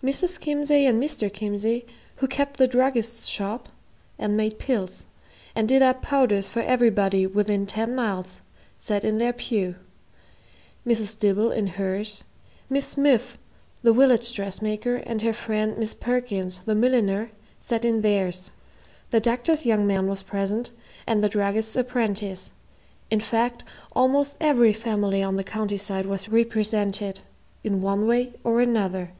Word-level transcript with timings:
Mrs. 0.00 0.38
Kimsey 0.40 0.86
and 0.86 1.02
Mr. 1.02 1.28
Kimsey, 1.30 1.84
who 2.16 2.28
kept 2.28 2.56
the 2.56 2.68
druggist's 2.68 3.26
shop, 3.26 3.68
and 4.16 4.36
made 4.36 4.60
pills, 4.60 5.04
and 5.56 5.68
did 5.68 5.82
up 5.82 6.02
powders 6.02 6.48
for 6.48 6.60
everybody 6.60 7.26
within 7.26 7.66
ten 7.66 7.96
miles, 7.96 8.40
sat 8.78 9.02
in 9.04 9.18
their 9.18 9.32
pew; 9.32 9.74
Mrs. 10.86 11.18
Dibble 11.18 11.50
in 11.50 11.66
hers; 11.66 12.22
Miss 12.70 12.94
Smiff, 12.94 13.38
the 13.82 13.92
village 13.92 14.32
dressmaker, 14.32 14.98
and 15.04 15.22
her 15.22 15.32
friend 15.32 15.76
Miss 15.76 15.94
Perkins, 15.94 16.60
the 16.60 16.76
milliner, 16.76 17.32
sat 17.60 17.84
in 17.84 18.02
theirs; 18.02 18.52
the 19.10 19.18
doctor's 19.18 19.66
young 19.66 19.84
man 19.84 20.06
was 20.06 20.22
present, 20.22 20.70
and 21.08 21.24
the 21.24 21.28
druggist's 21.28 21.74
apprentice; 21.74 22.52
in 23.10 23.18
fact, 23.18 23.64
almost 23.96 24.36
every 24.40 24.72
family 24.72 25.24
on 25.24 25.34
the 25.34 25.44
county 25.44 25.76
side 25.76 26.06
was 26.06 26.28
represented, 26.28 27.18
in 27.64 27.82
one 27.82 28.06
way 28.06 28.32
or 28.44 28.60
another. 28.60 29.10